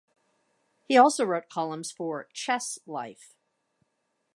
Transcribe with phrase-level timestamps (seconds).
[0.87, 3.35] He also wrote columns for "Chess Life".